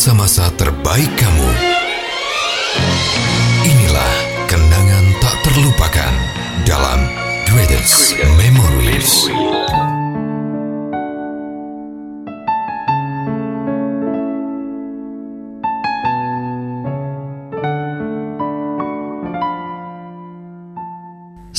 [0.00, 1.49] masa-masa terbaik kamu.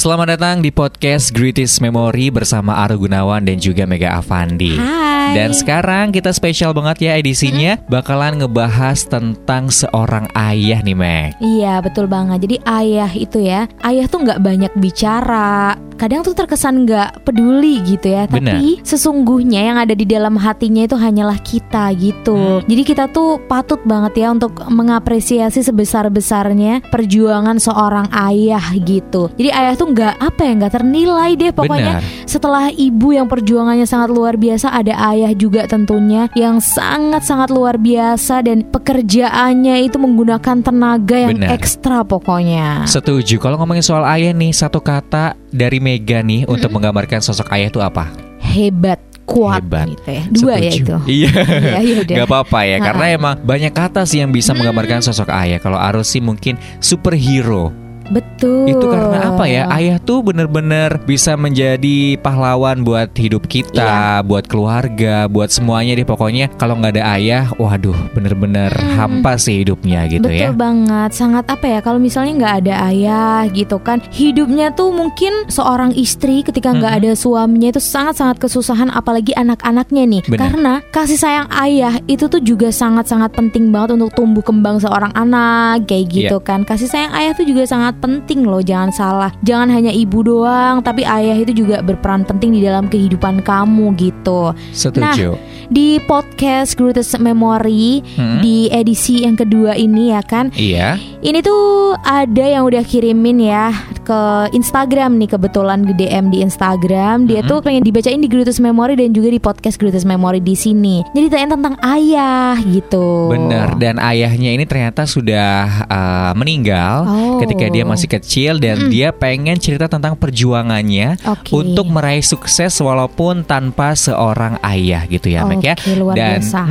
[0.02, 4.74] Selamat datang di podcast Greatest Memory bersama Aru Gunawan dan juga Mega Avandi.
[4.74, 5.38] Hai.
[5.38, 11.38] Dan sekarang kita spesial banget ya edisinya bakalan ngebahas tentang seorang ayah nih Meg.
[11.38, 12.50] Iya betul banget.
[12.50, 15.78] Jadi ayah itu ya, ayah tuh nggak banyak bicara.
[16.02, 18.26] Kadang tuh terkesan nggak peduli gitu ya.
[18.26, 18.58] Benar.
[18.58, 22.66] Tapi sesungguhnya yang ada di dalam hatinya itu hanyalah kita gitu.
[22.66, 29.30] Jadi kita tuh patut banget ya untuk mengapresiasi sebesar besarnya perjuangan seorang ayah gitu.
[29.38, 31.94] Jadi ayah tuh nggak apa ya nggak ternilai deh pokoknya.
[32.00, 32.26] Benar.
[32.26, 38.42] Setelah ibu yang perjuangannya sangat luar biasa, ada ayah juga tentunya yang sangat-sangat luar biasa
[38.42, 41.54] dan pekerjaannya itu menggunakan tenaga yang Benar.
[41.56, 42.88] ekstra pokoknya.
[42.88, 43.38] Setuju.
[43.38, 47.84] Kalau ngomongin soal ayah nih, satu kata dari Mega nih untuk menggambarkan sosok ayah itu
[47.84, 48.08] apa?
[48.42, 49.88] Hebat, kuat Hebat.
[49.96, 50.24] gitu ya.
[50.32, 50.84] Dua ya Setuju.
[50.84, 50.98] itu.
[51.22, 51.32] Iya.
[51.80, 52.16] Iya, iya.
[52.24, 55.60] Gak apa-apa ya, karena emang banyak kata sih yang bisa menggambarkan sosok ayah.
[55.60, 57.72] Kalau Arus sih mungkin superhero.
[58.12, 58.68] Betul.
[58.70, 59.64] Itu karena apa ya?
[59.72, 64.28] Ayah tuh bener-bener bisa menjadi pahlawan buat hidup kita, Iya.
[64.28, 66.04] buat keluarga, buat semuanya deh.
[66.04, 70.52] Pokoknya kalau nggak ada ayah, waduh, bener-bener hampa sih hidupnya gitu Betul ya.
[70.52, 75.94] banget, sangat apa ya kalau misalnya nggak ada ayah gitu kan hidupnya tuh mungkin seorang
[75.94, 80.40] istri ketika nggak ada suaminya itu sangat-sangat kesusahan apalagi anak-anaknya nih Benar.
[80.42, 85.86] karena kasih sayang ayah itu tuh juga sangat-sangat penting banget untuk tumbuh kembang seorang anak
[85.86, 86.44] kayak gitu Iya.
[86.44, 90.82] kan kasih sayang ayah tuh juga sangat penting loh jangan salah jangan hanya ibu doang
[90.82, 95.38] tapi ayah itu juga berperan penting di dalam kehidupan kamu gitu Setuju.
[95.70, 98.42] di podcast Greatest Memory Hmm.
[98.42, 100.98] di edisi yang kedua ini ya kan Iya.
[101.22, 103.70] Ini tuh ada yang udah kirimin ya
[104.02, 104.22] ke
[104.58, 109.14] Instagram nih kebetulan di DM di Instagram dia tuh pengen dibacain di Greatest Memory dan
[109.14, 111.06] juga di podcast Greatest Memory di sini.
[111.14, 113.30] Jadi tanya tentang ayah gitu.
[113.30, 113.78] Benar.
[113.78, 117.38] Dan ayahnya ini ternyata sudah uh, meninggal Oh.
[117.38, 121.54] ketika dia masih kecil dan dia pengen cerita tentang perjuangannya Oke.
[121.54, 125.76] untuk meraih sukses walaupun tanpa seorang ayah gitu ya, Mek ya.
[125.94, 126.62] Luar dan biasa.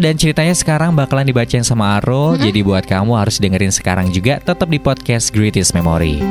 [0.00, 2.32] dan ceritanya sekarang bakalan dibacain sama Aro.
[2.34, 6.22] Jadi buat kamu harus dengerin sekarang juga tetap di podcast Greatest Memory.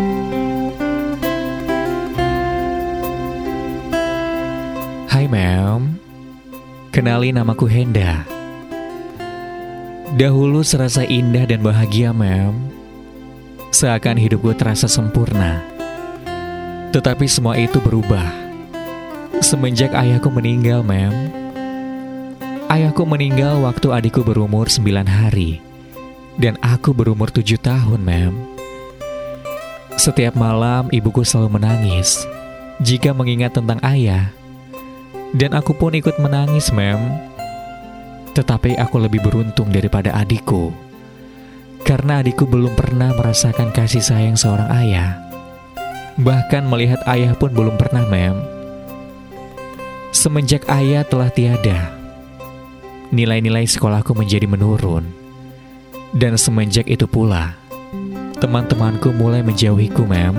[5.12, 6.00] Hai Mem,
[6.96, 8.24] kenali namaku Henda.
[10.16, 12.72] Dahulu serasa indah dan bahagia Mem,
[13.76, 15.60] seakan hidupku terasa sempurna.
[16.96, 18.32] Tetapi semua itu berubah.
[19.44, 21.12] Semenjak ayahku meninggal, Mem.
[22.72, 25.67] Ayahku meninggal waktu adikku berumur 9 hari.
[26.38, 28.38] Dan aku berumur 7 tahun, Mem.
[29.98, 32.22] Setiap malam ibuku selalu menangis
[32.78, 34.30] jika mengingat tentang ayah.
[35.34, 37.02] Dan aku pun ikut menangis, Mem.
[38.38, 40.70] Tetapi aku lebih beruntung daripada adikku.
[41.82, 45.18] Karena adikku belum pernah merasakan kasih sayang seorang ayah.
[46.22, 48.38] Bahkan melihat ayah pun belum pernah, Mem.
[50.14, 51.98] Semenjak ayah telah tiada,
[53.10, 55.27] nilai-nilai sekolahku menjadi menurun.
[56.16, 57.60] Dan semenjak itu pula,
[58.40, 60.36] teman-temanku mulai menjauhiku, Mem.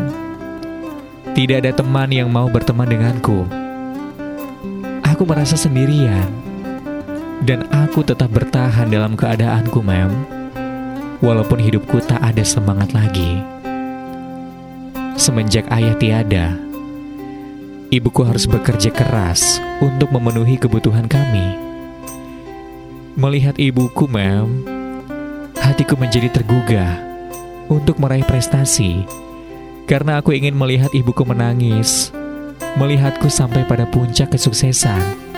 [1.37, 3.45] Tidak ada teman yang mau berteman denganku.
[5.05, 6.31] Aku merasa sendirian.
[7.45, 10.11] Dan aku tetap bertahan dalam keadaanku, Mem.
[11.21, 13.43] Walaupun hidupku tak ada semangat lagi.
[15.19, 16.47] Semenjak ayah tiada,
[17.91, 21.59] ibuku harus bekerja keras untuk memenuhi kebutuhan kami.
[23.19, 24.78] Melihat ibuku, Mem,
[25.69, 26.97] hatiku menjadi tergugah
[27.69, 29.05] untuk meraih prestasi.
[29.85, 32.09] Karena aku ingin melihat ibuku menangis,
[32.81, 35.29] melihatku sampai pada puncak kesuksesan.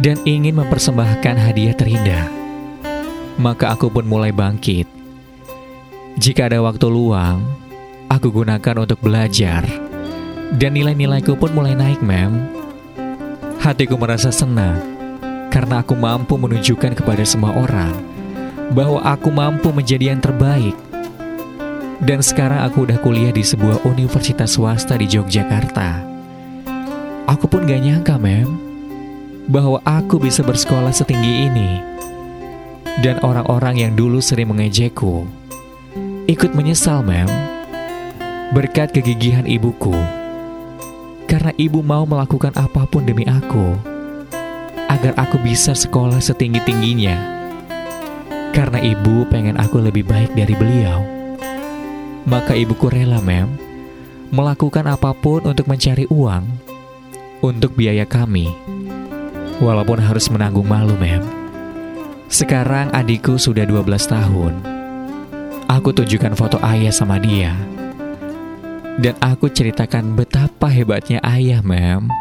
[0.00, 2.26] Dan ingin mempersembahkan hadiah terindah.
[3.36, 4.88] Maka aku pun mulai bangkit.
[6.16, 7.44] Jika ada waktu luang,
[8.08, 9.64] aku gunakan untuk belajar.
[10.52, 12.44] Dan nilai-nilaiku pun mulai naik, Mem.
[13.62, 14.91] Hatiku merasa senang
[15.52, 17.92] karena aku mampu menunjukkan kepada semua orang
[18.72, 20.72] bahwa aku mampu menjadi yang terbaik.
[22.02, 26.02] Dan sekarang aku udah kuliah di sebuah universitas swasta di Yogyakarta.
[27.30, 28.58] Aku pun gak nyangka, Mem,
[29.46, 31.70] bahwa aku bisa bersekolah setinggi ini.
[32.98, 35.30] Dan orang-orang yang dulu sering mengejekku,
[36.26, 37.30] ikut menyesal, Mem,
[38.50, 39.94] berkat kegigihan ibuku.
[41.30, 43.91] Karena ibu mau melakukan apa pun demi aku.
[44.92, 47.16] Agar aku bisa sekolah setinggi-tingginya.
[48.52, 51.00] Karena ibu pengen aku lebih baik dari beliau.
[52.28, 53.48] Maka ibuku rela, Mem,
[54.28, 56.44] melakukan apa pun untuk mencari uang
[57.40, 58.52] untuk biaya kami.
[59.64, 61.24] Walaupun harus menanggung malu, Mem.
[62.28, 64.52] Sekarang adikku sudah 12 tahun.
[65.72, 67.56] Aku tunjukkan foto ayah sama dia.
[69.00, 72.12] Dan aku ceritakan betapa hebatnya ayah, Mem.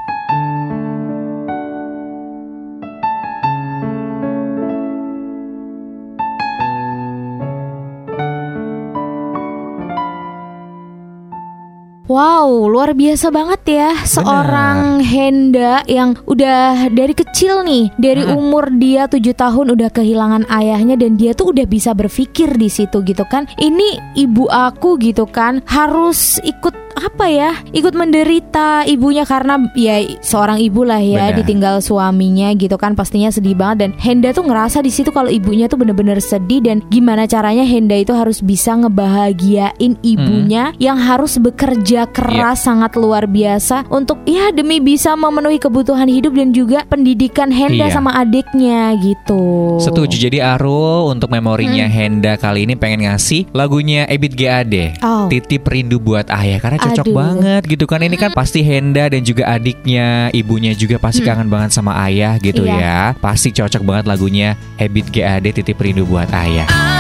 [12.11, 18.35] Wow, luar biasa banget ya seorang Henda yang udah dari kecil nih, dari Hmm.
[18.35, 22.99] umur dia 7 tahun udah kehilangan ayahnya dan dia tuh udah bisa berpikir di situ
[23.07, 23.47] gitu kan.
[23.55, 27.51] Ini ibu aku gitu kan harus ikut apa ya?
[27.71, 31.37] Ikut menderita ibunya karena ya seorang ibu lah ya Benar.
[31.43, 35.67] ditinggal suaminya gitu kan pastinya sedih banget dan Henda tuh ngerasa di situ kalau ibunya
[35.67, 42.09] tuh bener-bener sedih dan gimana caranya Henda itu harus bisa ngebahagiain ibunya yang harus bekerja
[42.09, 47.87] keras sangat luar biasa untuk ya demi bisa memenuhi kebutuhan hidup dan juga pendidikan Henda
[47.87, 47.93] Iya.
[47.93, 49.77] sama adiknya gitu.
[49.77, 50.17] Setuju.
[50.17, 55.01] Jadi Arul untuk memorinya Henda kali ini pengen ngasih lagunya Ebit GAD.
[55.01, 55.25] Oh.
[55.29, 57.15] Titip rindu buat ayah karena cocok Aduh.
[57.15, 58.01] banget gitu kan.
[58.01, 62.65] Ini kan pasti Henda dan juga adiknya, ibunya juga pasti kangen banget sama ayah gitu
[62.65, 62.81] Iya.
[62.81, 62.99] ya.
[63.21, 66.65] Pasti cocok banget lagunya Ebit GAD Titip rindu buat ayah.
[66.65, 66.90] Ayah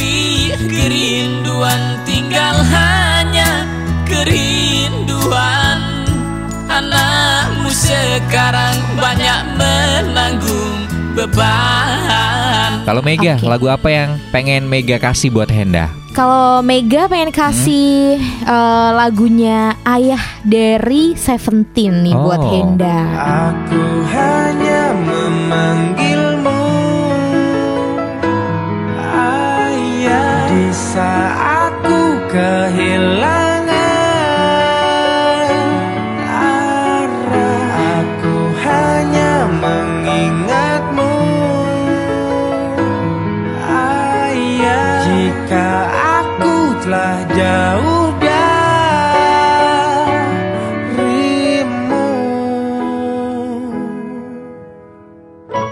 [0.00, 3.68] tapi kerinduan tinggal hanya
[4.08, 5.76] kerinduan
[6.72, 13.44] Anakmu sekarang banyak menanggung beban Kalau Mega, Oke.
[13.44, 15.92] lagu apa yang pengen Mega kasih buat Henda?
[16.16, 22.48] Kalau Mega pengen kasih eh, lagunya Ayah dari Seventeen nih buat Oh.
[22.48, 22.98] Henda.
[23.52, 25.39] Aku hanya memanggilmu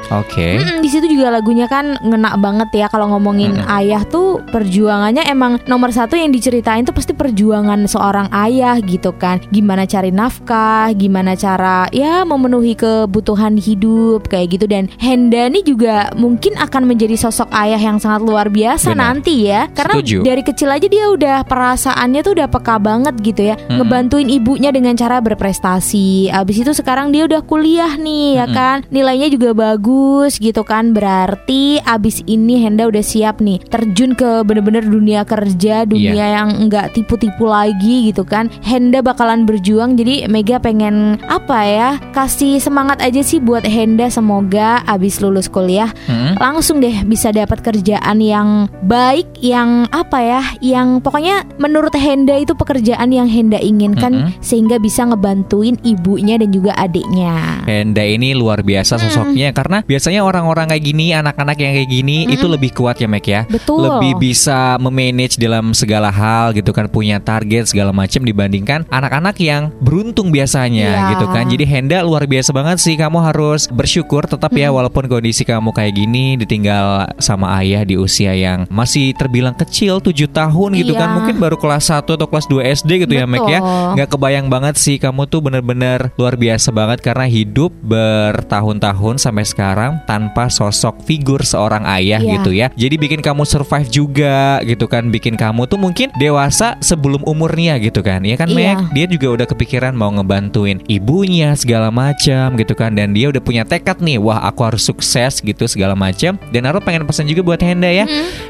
[0.09, 0.57] Oke.
[0.57, 3.77] Mm-mm, di situ juga lagunya kan ngena banget ya kalau ngomongin Mm-mm.
[3.77, 9.45] ayah tuh perjuangannya emang nomor satu yang diceritain tuh pasti perjuangan seorang ayah gitu kan
[9.53, 16.09] gimana cari nafkah gimana cara ya memenuhi kebutuhan hidup kayak gitu dan Henda nih juga
[16.17, 19.21] mungkin akan menjadi sosok ayah yang sangat luar biasa Benar.
[19.21, 20.19] nanti ya karena Setuju.
[20.25, 23.85] dari kecil aja dia udah perasaannya tuh udah peka banget gitu ya Mm-mm.
[23.85, 28.57] ngebantuin ibunya dengan cara berprestasi abis itu sekarang dia udah kuliah nih ya Mm-mm.
[28.57, 29.98] kan nilainya juga bagus
[30.35, 36.07] gitu kan berarti abis ini Henda udah siap nih terjun ke bener-bener dunia kerja dunia
[36.09, 36.27] Iya.
[36.37, 42.59] yang enggak tipu-tipu lagi gitu kan Henda bakalan berjuang jadi Mega pengen apa ya kasih
[42.59, 46.37] semangat aja sih buat Henda semoga abis lulus kuliah Mm-mm.
[46.37, 48.49] langsung deh bisa dapat kerjaan yang
[48.83, 54.39] baik yang apa ya yang pokoknya menurut Henda itu pekerjaan yang Henda inginkan Mm-mm.
[54.41, 60.69] sehingga bisa ngebantuin ibunya dan juga adiknya Henda ini luar biasa sosoknya karena biasanya orang-orang
[60.69, 63.41] kayak gini, anak-anak yang kayak gini itu lebih kuat ya Mek ya.
[63.49, 63.89] Betul.
[63.89, 69.73] Lebih bisa memanage dalam segala hal gitu kan, punya target segala macam dibandingkan anak-anak yang
[69.81, 71.11] beruntung biasanya Iya.
[71.17, 71.45] gitu kan.
[71.49, 72.95] Jadi Henda luar biasa banget sih.
[72.95, 78.37] Kamu harus bersyukur tetap ya walaupun kondisi kamu kayak gini ditinggal sama ayah di usia
[78.37, 81.01] yang masih terbilang kecil 7 tahun gitu Iya.
[81.01, 81.09] kan.
[81.17, 83.61] Mungkin baru kelas 1 atau kelas 2 SD gitu ya Mek ya.
[83.65, 83.89] Betul.
[83.97, 89.77] Nggak kebayang banget sih kamu tuh bener-bener luar biasa banget karena hidup bertahun-tahun sampai sekarang
[90.05, 92.33] tanpa sosok figur seorang ayah Iya.
[92.39, 92.67] gitu ya.
[92.75, 98.03] Jadi bikin kamu survive juga gitu kan, bikin kamu tuh mungkin dewasa sebelum umurnya gitu
[98.03, 98.23] kan.
[98.23, 98.57] Ya kan Iya.
[98.57, 103.41] Meg, dia juga udah kepikiran mau ngebantuin ibunya segala macam gitu kan dan dia udah
[103.41, 106.35] punya tekad nih, wah aku harus sukses gitu segala macam.
[106.51, 108.05] Dan aku pengen pesan juga buat Henda ya.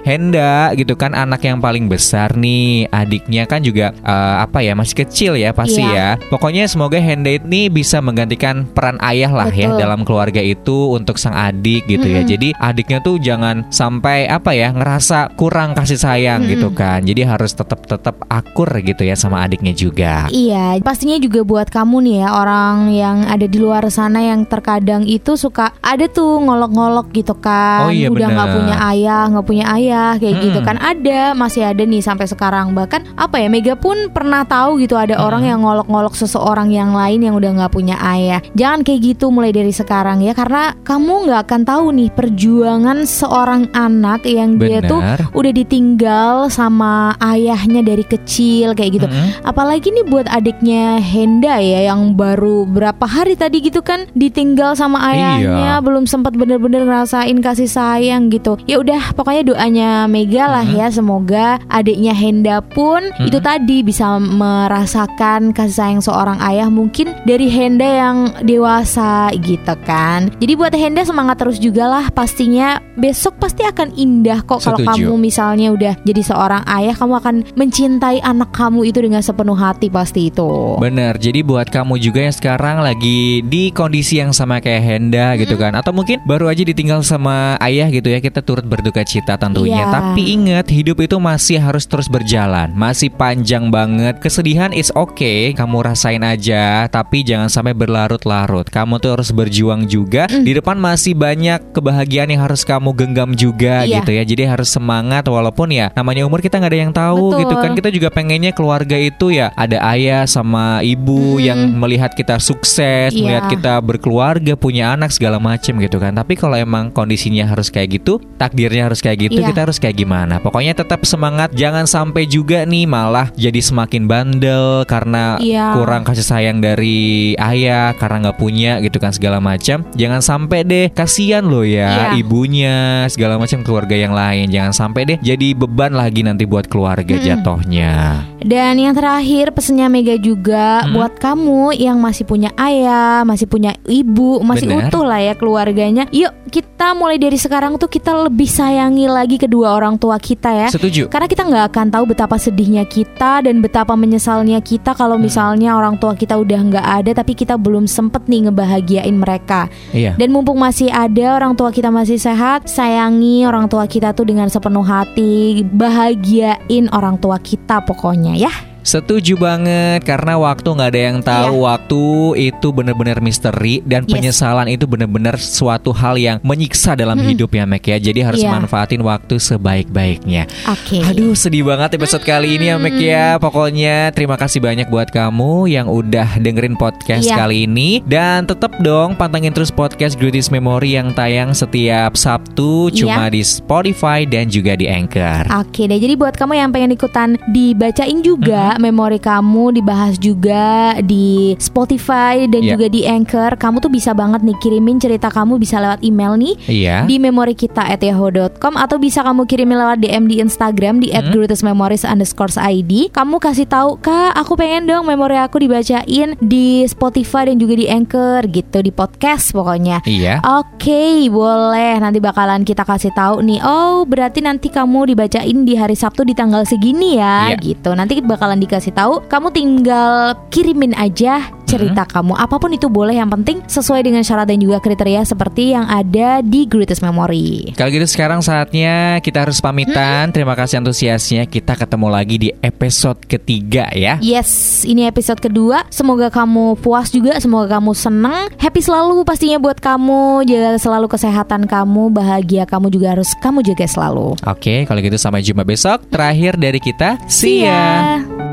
[0.05, 5.05] Henda gitu kan anak yang paling besar nih, adiknya kan juga eh, apa ya masih
[5.05, 6.17] kecil ya pasti Iya.
[6.17, 6.31] ya.
[6.31, 9.81] Pokoknya semoga Henda ini bisa menggantikan peran ayah lah ya Betul.
[9.81, 12.23] dalam keluarga itu untuk sang adik gitu ya.
[12.23, 12.31] Mm-mm.
[12.31, 16.53] Jadi adiknya tuh jangan sampai apa ya ngerasa kurang kasih sayang Mm-mm.
[16.55, 17.03] gitu kan.
[17.03, 20.31] Jadi harus tetap tetap akur gitu ya sama adiknya juga.
[20.31, 25.03] Iya, pastinya juga buat kamu nih ya orang yang ada di luar sana yang terkadang
[25.09, 29.65] itu suka ada tuh ngolok-ngolok gitu kan, Oh iya, udah nggak punya ayah, nggak punya
[29.75, 30.47] ayah kayak Mm-mm.
[30.53, 34.79] gitu kan ada, masih ada nih sampai sekarang bahkan apa ya Mega pun pernah tahu
[34.85, 35.51] gitu ada orang Mm-mm.
[35.51, 38.45] yang ngolok-ngolok seseorang yang lain yang udah nggak punya ayah.
[38.53, 43.69] Jangan kayak gitu mulai dari sekarang ya karena kamu nggak akan tahu nih perjuangan seorang
[43.73, 45.01] anak yang dia tuh
[45.33, 49.07] udah ditinggal sama ayahnya dari kecil kayak gitu.
[49.07, 49.45] Mm-mm.
[49.45, 55.01] Apalagi nih buat adiknya Henda ya yang baru berapa hari tadi gitu kan ditinggal sama
[55.09, 55.85] ayahnya Iya.
[55.85, 58.59] belum sempat bener-bener ngerasain kasih sayang gitu.
[58.67, 60.75] Ya udah pokoknya doanya Mega lah Mhm.
[60.75, 63.27] ya semoga adiknya Henda pun Mhm.
[63.29, 70.29] itu tadi bisa merasakan kasih sayang seorang ayah mungkin dari Henda yang dewasa gitu kan.
[70.39, 75.15] Jadi buat Henda semangat terus juga lah pastinya besok pasti akan indah kok kalau kamu
[75.19, 80.31] misalnya udah jadi seorang ayah kamu akan mencintai anak kamu itu dengan sepenuh hati pasti
[80.33, 80.79] itu.
[80.81, 85.59] Bener, jadi buat kamu juga yang sekarang lagi di kondisi yang sama kayak Henda gitu
[85.59, 89.85] kan Atau mungkin baru aja ditinggal sama ayah gitu ya Kita turut berduka cita tentunya
[89.85, 89.93] Iya.
[89.93, 95.85] Tapi ingat hidup itu masih harus terus berjalan Masih panjang banget Kesedihan is okay, kamu
[95.87, 100.45] rasain aja Tapi jangan sampai berlarut-larut Kamu tuh harus berjuang juga Mm.
[100.45, 104.01] Di depan masih banyak kebahagiaan yang harus kamu genggam juga Iya.
[104.01, 107.41] gitu ya Jadi harus semangat walaupun ya namanya umur kita nggak ada yang tahu Betul.
[107.45, 111.43] gitu kan Kita juga pengennya keluarga itu ya ada ayah sama ibu Mm.
[111.43, 113.19] yang melihat kita sukses, Iya.
[113.19, 116.13] melihat kita berkeluarga, punya anak segala macem gitu kan.
[116.13, 119.49] Tapi kalau emang kondisinya harus kayak gitu, takdirnya harus kayak gitu, Iya.
[119.49, 120.39] kita harus kayak gimana?
[120.39, 125.75] Pokoknya tetap semangat, jangan sampai juga nih malah jadi semakin bandel karena Iya.
[125.75, 129.83] kurang kasih sayang dari ayah, karena nggak punya gitu kan segala macam.
[129.97, 132.21] Jangan sampai deh kasihan loh ya Iya.
[132.21, 132.77] ibunya
[133.09, 134.49] segala macam keluarga yang lain.
[134.49, 137.25] Jangan sampai deh jadi beban lagi nanti buat keluarga Mm-mm.
[137.25, 138.23] jatohnya.
[138.39, 140.95] Dan yang terakhir pesennya Mega juga Hmm.
[140.95, 144.87] buat kamu yang masih punya ayah, masih punya ibu, masih Bener.
[144.87, 146.05] utuh lah ya keluarganya.
[146.11, 150.69] Yuk kita mulai dari sekarang tuh kita lebih sayangi lagi kedua orang tua kita ya.
[150.73, 151.07] Setuju.
[151.13, 155.29] Karena kita nggak akan tahu betapa sedihnya kita dan betapa menyesalnya kita kalau Hmm.
[155.29, 159.69] misalnya orang tua kita udah nggak ada tapi kita belum sempet nih ngebahagiain mereka.
[159.93, 160.17] Iya.
[160.17, 164.51] Dan mumpung masih ada orang tua kita masih sehat, sayangi orang tua kita tuh dengan
[164.51, 168.68] sepenuh hati, bahagiain orang tua kita pokoknya ya.
[168.89, 172.01] Setuju banget karena waktu nggak ada yang tahu waktu
[172.41, 174.01] itu bener-bener misteri dan.
[174.01, 174.17] Yes.
[174.17, 177.29] penyesalan itu bener-bener suatu hal yang menyiksa dalam Mm-mm.
[177.37, 178.01] hidup ya Mek ya.
[178.01, 178.49] Jadi harus Iya.
[178.51, 180.49] manfaatin waktu sebaik-baiknya.
[180.65, 181.05] Oke.
[181.05, 183.37] Aduh sedih banget episode kali ini ya Mek ya.
[183.37, 187.37] Pokoknya terima kasih banyak buat kamu yang udah dengerin podcast Iya.
[187.37, 192.97] kali ini dan tetap dong pantengin terus podcast Greatest Memory yang tayang setiap Sabtu Iya.
[192.97, 195.53] cuma di Spotify dan juga di Anchor.
[195.53, 201.55] Oke deh, jadi buat kamu yang pengen ikutan dibacain juga memori kamu, dibahas juga di
[201.59, 202.71] Spotify dan Iya.
[202.75, 206.55] juga di Anchor, kamu tuh bisa banget nih kirimin cerita kamu bisa lewat email nih
[206.65, 206.97] Iya.
[207.05, 211.29] di memori kita at yahoo.com atau bisa kamu kirimin lewat DM di Instagram di Hmm.
[211.29, 213.11] @greatestmemories underscore ID.
[213.11, 217.87] Kamu kasih tahu kak, aku pengen dong memori aku dibacain di Spotify dan juga di
[217.87, 220.01] Anchor gitu di podcast pokoknya.
[220.03, 220.41] Iya.
[220.43, 221.99] Oke, boleh.
[221.99, 223.61] Nanti bakalan kita kasih tahu nih.
[223.61, 227.61] Oh, berarti nanti kamu dibacain di hari Sabtu di tanggal segini ya, Iya.
[227.61, 227.91] gitu.
[227.93, 229.25] Nanti bakalan dikasih tahu.
[229.27, 232.33] Kamu tinggal kirimin aja cerita kamu.
[232.33, 233.17] Apa pun itu boleh.
[233.17, 237.77] Yang penting sesuai dengan syarat dan juga kriteria seperti yang ada di Greatest Memory.
[237.77, 240.33] Kalau gitu sekarang saatnya kita harus pamitan.
[240.33, 241.45] Terima kasih antusiasnya.
[241.45, 244.17] Kita ketemu lagi di episode ketiga ya.
[244.25, 245.85] Yes, ini episode kedua.
[245.93, 250.49] Semoga kamu puas juga, semoga kamu seneng, happy selalu pastinya buat kamu.
[250.49, 254.41] Jaga selalu kesehatan kamu, bahagia kamu juga harus kamu jaga selalu.
[254.49, 256.09] Oke, kalau gitu sampai jumpa besok.
[256.09, 258.21] Terakhir dari kita, see See ya.
[258.21, 258.48] ya.